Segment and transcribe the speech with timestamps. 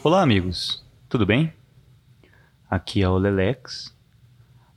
[0.00, 0.84] Olá, amigos.
[1.08, 1.52] Tudo bem?
[2.70, 3.92] Aqui é o Lelex.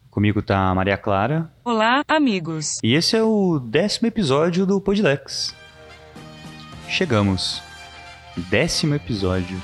[0.10, 1.54] Comigo tá a Maria Clara.
[1.64, 2.80] Olá, amigos.
[2.84, 5.56] E esse é o décimo episódio do Podlex.
[6.90, 7.62] Chegamos.
[8.50, 9.62] Décimo episódio.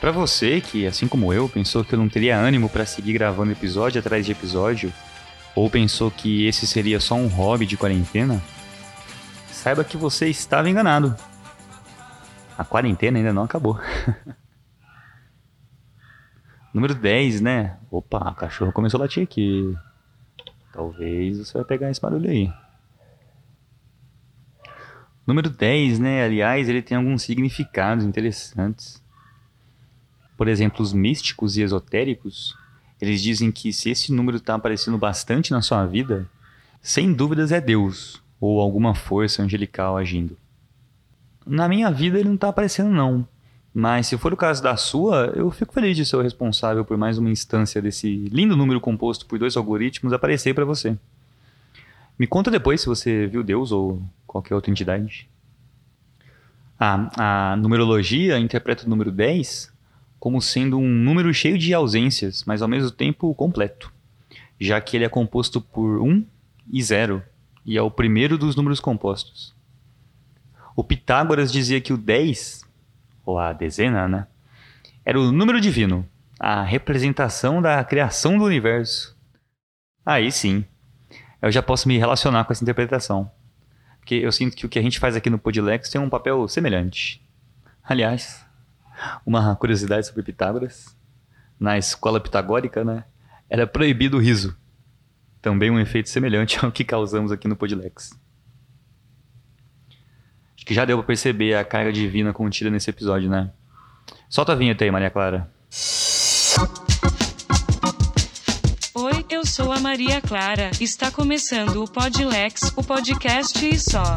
[0.00, 3.52] Para você que, assim como eu, pensou que eu não teria ânimo para seguir gravando
[3.52, 4.92] episódio atrás de episódio,
[5.54, 8.42] ou pensou que esse seria só um hobby de quarentena,
[9.52, 11.16] saiba que você estava enganado.
[12.62, 13.76] A quarentena ainda não acabou.
[16.72, 17.76] Número 10, né?
[17.90, 19.76] Opa, a cachorro começou a latir aqui.
[20.72, 22.52] Talvez você vai pegar esse barulho aí.
[25.26, 26.24] Número 10, né?
[26.24, 29.02] Aliás, ele tem alguns significados interessantes.
[30.36, 32.56] Por exemplo, os místicos e esotéricos,
[33.00, 36.30] eles dizem que se esse número está aparecendo bastante na sua vida,
[36.80, 40.38] sem dúvidas é Deus ou alguma força angelical agindo.
[41.46, 43.26] Na minha vida ele não está aparecendo não,
[43.74, 46.96] mas se for o caso da sua, eu fico feliz de ser o responsável por
[46.96, 50.96] mais uma instância desse lindo número composto por dois algoritmos aparecer para você.
[52.18, 55.28] Me conta depois se você viu Deus ou qualquer outra entidade.
[56.78, 59.72] A, a numerologia interpreta o número 10
[60.18, 63.92] como sendo um número cheio de ausências, mas ao mesmo tempo completo,
[64.60, 66.24] já que ele é composto por 1
[66.72, 67.20] e 0,
[67.66, 69.52] e é o primeiro dos números compostos.
[70.74, 72.64] O Pitágoras dizia que o 10,
[73.24, 74.26] ou a dezena, né,
[75.04, 79.16] era o número divino, a representação da criação do universo.
[80.04, 80.64] Aí sim,
[81.40, 83.30] eu já posso me relacionar com essa interpretação.
[83.98, 86.48] Porque eu sinto que o que a gente faz aqui no Podlex tem um papel
[86.48, 87.24] semelhante.
[87.84, 88.44] Aliás,
[89.24, 90.96] uma curiosidade sobre Pitágoras.
[91.58, 93.04] Na escola pitagórica, né,
[93.48, 94.56] era proibido o riso.
[95.40, 98.10] Também um efeito semelhante ao que causamos aqui no Podlex.
[100.62, 103.50] Acho que já deu pra perceber a carga divina contida nesse episódio, né?
[104.28, 105.50] Solta a vinheta aí, Maria Clara.
[108.94, 110.70] Oi, eu sou a Maria Clara.
[110.80, 114.16] Está começando o Podlex, o podcast e só.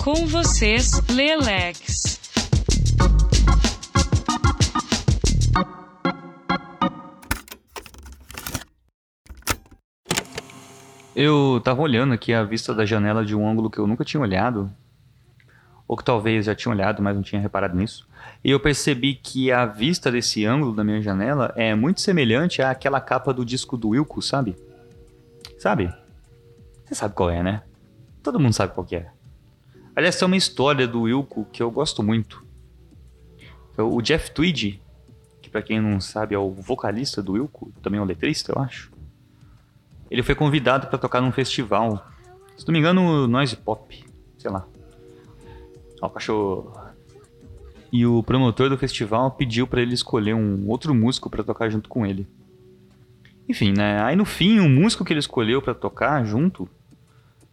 [0.00, 2.01] Com vocês, Lelex.
[11.14, 14.20] Eu tava olhando aqui a vista da janela de um ângulo que eu nunca tinha
[14.20, 14.72] olhado,
[15.86, 18.08] ou que talvez já tinha olhado, mas não tinha reparado nisso.
[18.42, 22.98] E eu percebi que a vista desse ângulo da minha janela é muito semelhante àquela
[22.98, 24.56] capa do disco do Wilco, sabe?
[25.58, 25.92] Sabe?
[26.86, 27.62] Você sabe qual é, né?
[28.22, 29.06] Todo mundo sabe qual é.
[29.94, 32.42] Aliás, tem uma história do Wilco que eu gosto muito.
[33.76, 34.80] O Jeff Tweedy,
[35.42, 38.62] que para quem não sabe é o vocalista do Wilco, também é um letrista, eu
[38.62, 38.90] acho
[40.12, 42.06] ele foi convidado para tocar num festival.
[42.54, 44.04] Se não me engano, Noise Pop,
[44.36, 44.66] sei lá.
[46.02, 46.70] Ó, o cachorro.
[47.90, 51.88] E o promotor do festival pediu para ele escolher um outro músico para tocar junto
[51.88, 52.26] com ele.
[53.48, 54.02] Enfim, né?
[54.02, 56.68] Aí no fim, o músico que ele escolheu para tocar junto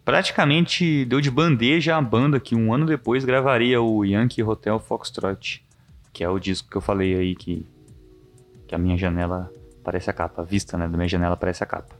[0.03, 5.65] praticamente deu de bandeja a banda que um ano depois gravaria o Yankee Hotel Foxtrot,
[6.11, 7.65] que é o disco que eu falei aí que,
[8.67, 9.49] que a minha janela
[9.81, 11.98] parece a capa, a vista né, da minha janela parece a capa.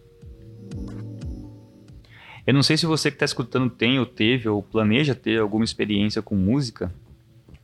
[2.50, 5.64] Eu não sei se você que está escutando tem ou teve ou planeja ter alguma
[5.64, 6.92] experiência com música.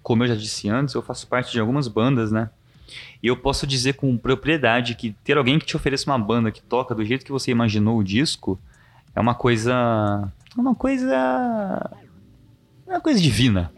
[0.04, 2.52] Como eu já disse antes, eu faço parte de algumas bandas, né?
[3.24, 6.62] E eu posso dizer com propriedade que ter alguém que te ofereça uma banda que
[6.62, 8.60] toca do jeito que você imaginou o disco
[9.16, 9.74] é uma coisa.
[10.56, 11.92] É uma coisa.
[12.86, 13.72] É uma coisa divina.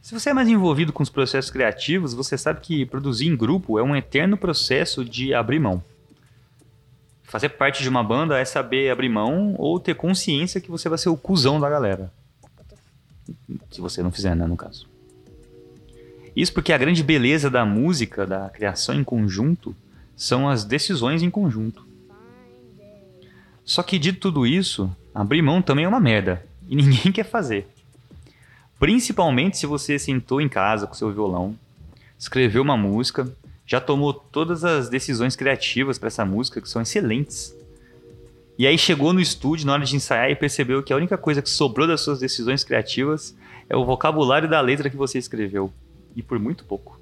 [0.00, 3.80] Se você é mais envolvido com os processos criativos, você sabe que produzir em grupo
[3.80, 5.82] é um eterno processo de abrir mão
[7.34, 10.96] fazer parte de uma banda é saber abrir mão ou ter consciência que você vai
[10.96, 12.12] ser o cuzão da galera.
[13.72, 14.86] Se você não fizer, né, no caso.
[16.36, 19.74] Isso porque a grande beleza da música, da criação em conjunto,
[20.14, 21.84] são as decisões em conjunto.
[23.64, 26.46] Só que dito tudo isso, abrir mão também é uma merda.
[26.68, 27.66] E ninguém quer fazer.
[28.78, 31.58] Principalmente se você sentou em casa com seu violão,
[32.16, 33.28] escreveu uma música,
[33.66, 37.56] já tomou todas as decisões criativas para essa música, que são excelentes.
[38.58, 41.42] E aí chegou no estúdio na hora de ensaiar e percebeu que a única coisa
[41.42, 43.34] que sobrou das suas decisões criativas
[43.68, 45.72] é o vocabulário da letra que você escreveu.
[46.14, 47.00] E por muito pouco.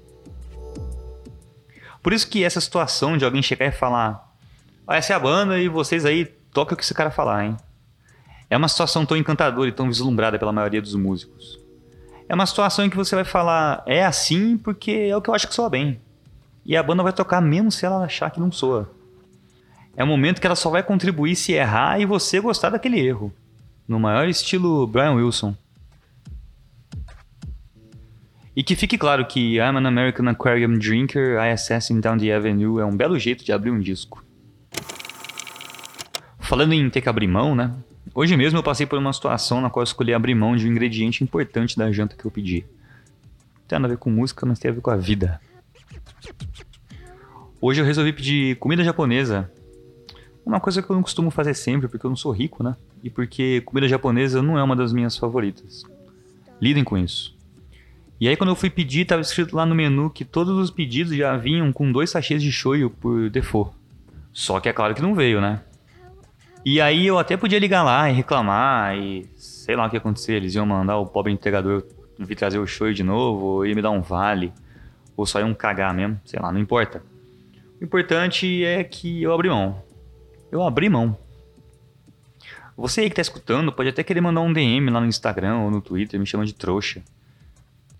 [2.01, 4.33] Por isso que essa situação de alguém chegar e falar:
[4.87, 7.57] ah, essa é a banda e vocês aí toquem o que esse cara falar, hein?
[8.49, 11.59] É uma situação tão encantadora e tão vislumbrada pela maioria dos músicos.
[12.27, 15.35] É uma situação em que você vai falar: é assim porque é o que eu
[15.35, 16.01] acho que soa bem.
[16.65, 18.89] E a banda vai tocar mesmo se ela achar que não soa.
[19.95, 23.33] É um momento que ela só vai contribuir se errar e você gostar daquele erro.
[23.87, 25.55] No maior estilo Brian Wilson.
[28.55, 32.79] E que fique claro que I'm an American Aquarium Drinker, I Assassin Down the Avenue
[32.79, 34.23] é um belo jeito de abrir um disco.
[36.39, 37.71] Falando em ter que abrir mão, né?
[38.13, 40.71] Hoje mesmo eu passei por uma situação na qual eu escolhi abrir mão de um
[40.71, 42.61] ingrediente importante da janta que eu pedi.
[42.61, 45.41] Não tem nada a ver com música, mas tem a ver com a vida.
[47.59, 49.49] Hoje eu resolvi pedir comida japonesa.
[50.45, 52.75] Uma coisa que eu não costumo fazer sempre, porque eu não sou rico, né?
[53.01, 55.83] E porque comida japonesa não é uma das minhas favoritas.
[56.61, 57.35] Lidem com isso.
[58.19, 61.15] E aí quando eu fui pedir, estava escrito lá no menu que todos os pedidos
[61.15, 63.71] já vinham com dois sachês de shoyu por default.
[64.31, 65.61] Só que é claro que não veio, né?
[66.65, 69.99] E aí eu até podia ligar lá e reclamar e sei lá o que ia
[69.99, 70.33] acontecer.
[70.33, 71.83] Eles iam mandar o pobre entregador
[72.19, 74.53] vir trazer o shoyu de novo, ou ia me dar um vale,
[75.15, 77.03] ou só iam cagar mesmo, sei lá, não importa.
[77.79, 79.81] O importante é que eu abri mão.
[80.51, 81.17] Eu abri mão.
[82.75, 85.71] Você aí que tá escutando pode até querer mandar um DM lá no Instagram ou
[85.71, 87.03] no Twitter me chamando de trouxa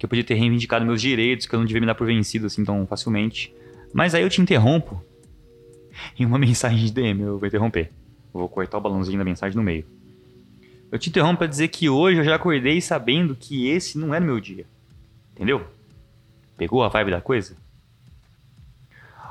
[0.03, 2.47] que eu podia ter reivindicado meus direitos, que eu não devia me dar por vencido
[2.47, 3.53] assim tão facilmente.
[3.93, 5.01] Mas aí eu te interrompo
[6.19, 7.89] em uma mensagem de DM, eu vou interromper.
[8.33, 9.85] Vou cortar o balãozinho da mensagem no meio.
[10.91, 14.25] Eu te interrompo para dizer que hoje eu já acordei sabendo que esse não era
[14.25, 14.65] meu dia.
[15.31, 15.65] Entendeu?
[16.57, 17.55] Pegou a vibe da coisa?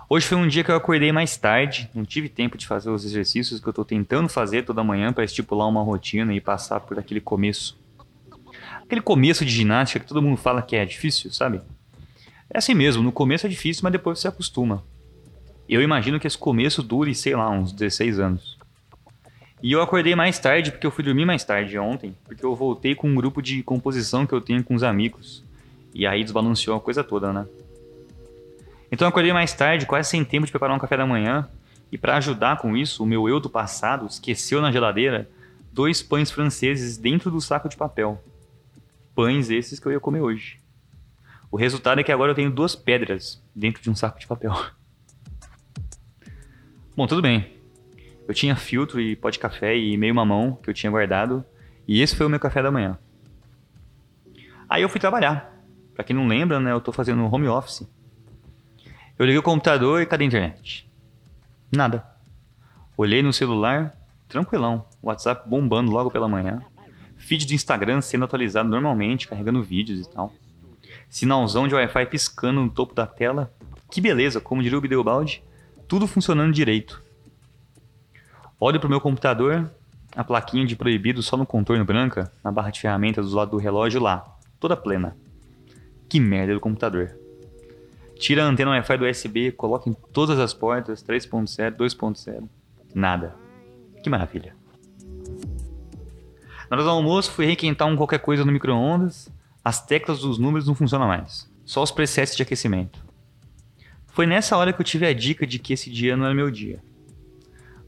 [0.08, 3.04] Hoje foi um dia que eu acordei mais tarde, não tive tempo de fazer os
[3.04, 6.98] exercícios que eu estou tentando fazer toda manhã para estipular uma rotina e passar por
[6.98, 7.80] aquele começo
[8.82, 11.62] aquele começo de ginástica que todo mundo fala que é difícil, sabe?
[12.50, 14.84] É assim mesmo, no começo é difícil, mas depois você acostuma.
[15.66, 18.58] Eu imagino que esse começo dure, sei lá, uns 16 anos.
[19.62, 22.94] E eu acordei mais tarde porque eu fui dormir mais tarde ontem, porque eu voltei
[22.94, 25.42] com um grupo de composição que eu tenho com os amigos.
[25.94, 27.46] E aí desbalanceou a coisa toda, né?
[28.90, 31.48] Então eu acordei mais tarde, quase sem tempo de preparar um café da manhã.
[31.90, 35.28] E para ajudar com isso, o meu eu do passado esqueceu na geladeira
[35.72, 38.22] dois pães franceses dentro do saco de papel
[39.14, 40.58] pães esses que eu ia comer hoje.
[41.50, 44.52] O resultado é que agora eu tenho duas pedras dentro de um saco de papel.
[46.96, 47.52] Bom, tudo bem.
[48.26, 51.44] Eu tinha filtro e pó de café e meio mamão que eu tinha guardado.
[51.86, 52.98] E esse foi o meu café da manhã.
[54.68, 55.51] Aí eu fui trabalhar.
[55.94, 57.86] Pra quem não lembra, né, eu tô fazendo home office.
[59.18, 60.90] Eu liguei o computador e cadê a internet?
[61.70, 62.04] Nada.
[62.96, 63.96] Olhei no celular,
[64.28, 64.86] tranquilão.
[65.02, 66.62] WhatsApp bombando logo pela manhã
[67.22, 70.32] feed do Instagram sendo atualizado normalmente, carregando vídeos e tal.
[71.08, 73.52] Sinalzão de Wi-Fi piscando no topo da tela.
[73.90, 75.42] Que beleza, como diria o Bideobaldi,
[75.86, 77.02] tudo funcionando direito.
[78.58, 79.70] Olho pro meu computador,
[80.16, 83.56] a plaquinha de proibido só no contorno branca, na barra de ferramentas do lado do
[83.56, 84.24] relógio lá,
[84.58, 85.16] toda plena.
[86.12, 87.16] Que merda do computador.
[88.16, 92.50] Tira a antena Wi-Fi do USB, coloca em todas as portas, 3.0, 2.0.
[92.94, 93.34] Nada.
[94.02, 94.54] Que maravilha.
[96.68, 99.32] Na hora do almoço, fui requentar um qualquer coisa no micro-ondas.
[99.64, 101.50] As teclas dos números não funcionam mais.
[101.64, 103.02] Só os presets de aquecimento.
[104.08, 106.50] Foi nessa hora que eu tive a dica de que esse dia não era meu
[106.50, 106.84] dia.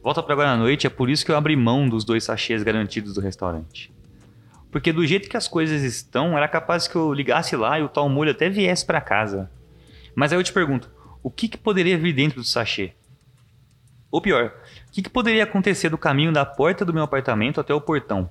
[0.02, 2.62] Volta para agora à noite, é por isso que eu abri mão dos dois sachês
[2.62, 3.93] garantidos do restaurante.
[4.74, 7.88] Porque do jeito que as coisas estão, era capaz que eu ligasse lá e o
[7.88, 9.48] tal molho até viesse para casa.
[10.16, 10.90] Mas aí eu te pergunto,
[11.22, 12.92] o que, que poderia vir dentro do sachê?
[14.10, 14.52] Ou pior,
[14.88, 18.28] o que, que poderia acontecer do caminho da porta do meu apartamento até o portão?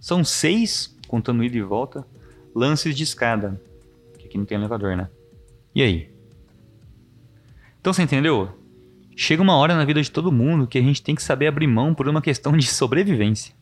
[0.00, 2.02] São seis, contando ida e volta,
[2.54, 3.60] lances de escada.
[4.18, 5.10] Que aqui não tem elevador, né?
[5.74, 6.10] E aí?
[7.78, 8.58] Então você entendeu?
[9.14, 11.66] Chega uma hora na vida de todo mundo que a gente tem que saber abrir
[11.66, 13.57] mão por uma questão de sobrevivência.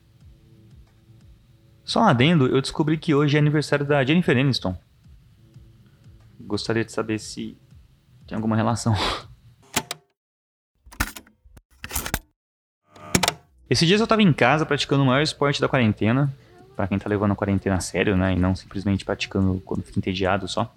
[1.87, 4.75] Só um adendo, eu descobri que hoje é aniversário da Jennifer Aniston.
[6.41, 7.57] Gostaria de saber se
[8.27, 8.93] tem alguma relação.
[13.69, 16.29] Esses dias eu tava em casa praticando o maior esporte da quarentena,
[16.75, 19.97] para quem tá levando a quarentena a sério, né, e não simplesmente praticando quando fica
[19.97, 20.69] entediado só.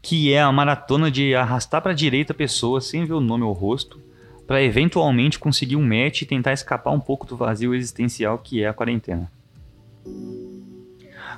[0.00, 3.50] Que é a maratona de arrastar para direita a pessoa sem ver o nome ou
[3.50, 4.00] o rosto,
[4.46, 8.68] para eventualmente conseguir um match e tentar escapar um pouco do vazio existencial que é
[8.68, 9.30] a quarentena.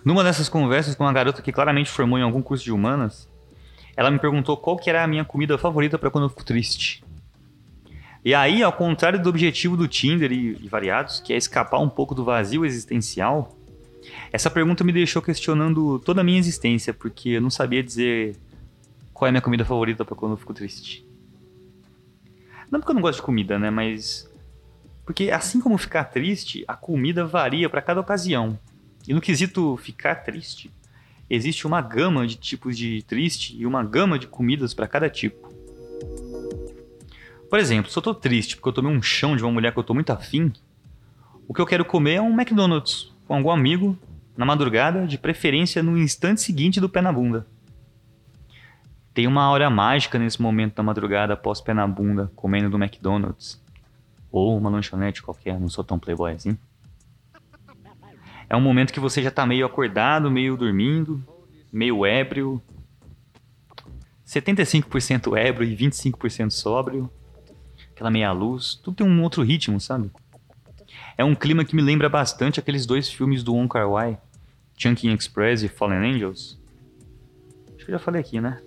[0.04, 3.28] Numa dessas conversas com uma garota que claramente formou em algum curso de humanas,
[3.96, 7.02] ela me perguntou qual que era a minha comida favorita para quando eu fico triste.
[8.24, 11.88] E aí, ao contrário do objetivo do Tinder e, e variados, que é escapar um
[11.88, 13.56] pouco do vazio existencial,
[14.32, 18.36] essa pergunta me deixou questionando toda a minha existência, porque eu não sabia dizer
[19.12, 21.06] qual é a minha comida favorita para quando eu fico triste.
[22.70, 23.70] Não porque eu não gosto de comida, né?
[23.70, 24.28] Mas.
[25.06, 28.58] Porque assim como ficar triste, a comida varia para cada ocasião.
[29.06, 30.68] E no quesito ficar triste,
[31.30, 35.48] existe uma gama de tipos de triste e uma gama de comidas para cada tipo.
[37.48, 39.78] Por exemplo, se eu tô triste porque eu tomei um chão de uma mulher que
[39.78, 40.52] eu tô muito afim,
[41.46, 43.96] o que eu quero comer é um McDonald's com algum amigo
[44.36, 47.46] na madrugada, de preferência no instante seguinte do pé na bunda.
[49.14, 53.64] Tem uma hora mágica nesse momento da madrugada após pé na bunda, comendo do McDonald's.
[54.36, 56.58] Ou uma lanchonete qualquer, não sou tão playboy assim.
[58.50, 61.24] É um momento que você já tá meio acordado, meio dormindo,
[61.72, 62.60] meio ébrio.
[64.26, 67.10] 75% ébrio e 25% sóbrio.
[67.92, 68.74] Aquela meia luz.
[68.74, 70.10] Tudo tem um outro ritmo, sabe?
[71.16, 74.18] É um clima que me lembra bastante aqueles dois filmes do Wong Kar Wai,
[74.76, 76.60] Chunking Express e Fallen Angels.
[77.74, 78.60] Acho que eu já falei aqui, né?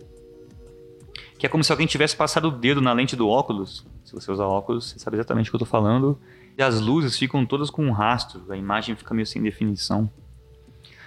[1.40, 3.86] Que é como se alguém tivesse passado o dedo na lente do óculos.
[4.04, 6.20] Se você usar óculos, você sabe exatamente o que eu tô falando.
[6.58, 10.12] E as luzes ficam todas com um rastro, a imagem fica meio sem definição.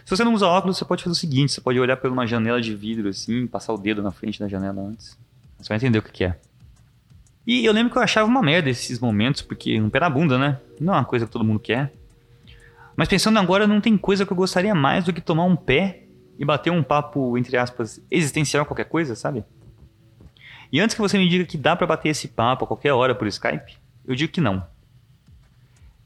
[0.04, 2.26] Se você não usa óculos, você pode fazer o seguinte: você pode olhar por uma
[2.26, 5.18] janela de vidro assim, passar o dedo na frente da janela antes.
[5.58, 6.38] Você vai entender o que, que é.
[7.46, 10.38] E eu lembro que eu achava uma merda esses momentos, porque um pé na bunda,
[10.38, 10.58] né?
[10.80, 11.92] Não é uma coisa que todo mundo quer.
[12.96, 16.04] Mas pensando agora, não tem coisa que eu gostaria mais do que tomar um pé
[16.38, 19.44] e bater um papo, entre aspas, existencial qualquer coisa, sabe?
[20.72, 23.14] E antes que você me diga que dá para bater esse papo a qualquer hora
[23.14, 23.76] por Skype,
[24.06, 24.66] eu digo que não.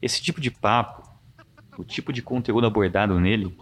[0.01, 1.09] Esse tipo de papo,
[1.77, 3.57] o tipo de conteúdo abordado nele,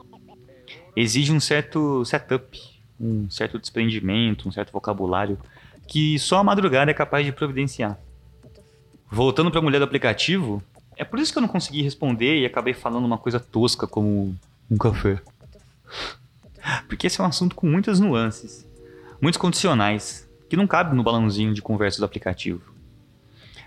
[0.95, 2.59] exige um certo setup,
[2.99, 5.37] um certo desprendimento, um certo vocabulário
[5.87, 7.99] que só a madrugada é capaz de providenciar.
[9.07, 10.63] Voltando para a mulher do aplicativo,
[10.97, 14.35] é por isso que eu não consegui responder e acabei falando uma coisa tosca como
[14.71, 15.21] um café.
[16.89, 18.67] Porque esse é um assunto com muitas nuances,
[19.21, 20.24] muitos condicionais,
[20.55, 22.61] que não cabe no balãozinho de conversa do aplicativo.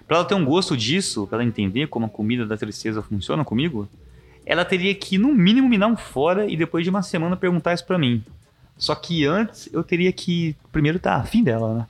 [0.07, 3.45] Para ela ter um gosto disso, para ela entender como a comida da tristeza funciona
[3.45, 3.87] comigo,
[4.47, 7.75] ela teria que no mínimo me dar um fora e depois de uma semana perguntar
[7.75, 8.25] isso para mim.
[8.79, 11.87] Só que antes eu teria que primeiro estar tá afim dela, né?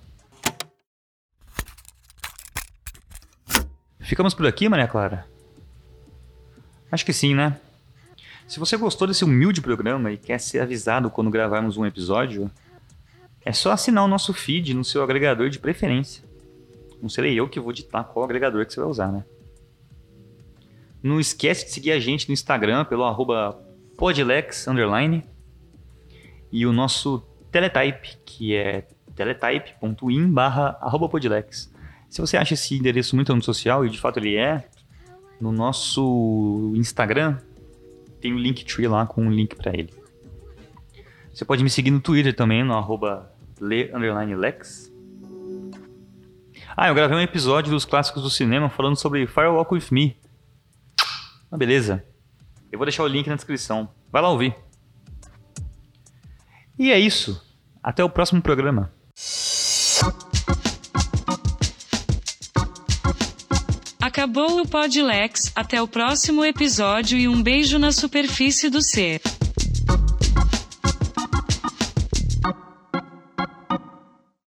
[4.01, 5.27] Ficamos por aqui, Maria Clara?
[6.91, 7.57] Acho que sim, né?
[8.49, 12.51] Se você gostou desse humilde programa e quer ser avisado quando gravarmos um episódio,
[13.49, 16.23] é só assinar o nosso feed no seu agregador de preferência.
[17.01, 19.25] Não serei eu que vou ditar qual agregador que você vai usar, né?
[21.03, 23.59] Não esquece de seguir a gente no Instagram pelo arroba
[23.97, 25.25] podlex, underline,
[26.53, 28.87] e o nosso teletype, que é
[29.17, 30.75] teletype.in barra
[31.11, 31.73] podlex.
[32.11, 34.69] Se você acha esse endereço muito antissocial, e de fato ele é,
[35.41, 37.39] no nosso Instagram
[38.21, 39.95] tem o um Linktree lá com um link para ele.
[41.33, 44.93] Você pode me seguir no Twitter também, no arroba le_lex.
[46.77, 50.17] Ah, eu gravei um episódio dos clássicos do cinema falando sobre Firewalk With Me.
[51.51, 52.05] Ah, beleza.
[52.71, 53.89] Eu vou deixar o link na descrição.
[54.13, 54.55] Vai lá ouvir.
[56.79, 57.43] E é isso.
[57.83, 58.93] Até o próximo programa.
[64.01, 69.21] Acabou o Podlex, até o próximo episódio e um beijo na superfície do ser.